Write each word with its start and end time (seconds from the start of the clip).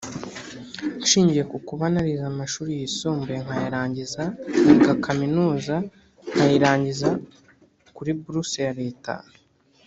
nshingiye 1.03 1.43
ku 1.51 1.57
kuba 1.67 1.85
narize 1.93 2.25
amashuri 2.31 2.71
yisumbuye 2.79 3.37
nkayarangiza 3.45 4.21
nkiga 4.61 4.93
Kaminuza 5.05 5.75
nkayirangiza 6.31 7.09
kuri 7.95 8.11
buruse 8.19 8.59
ya 8.67 8.73
Leta 8.81 9.13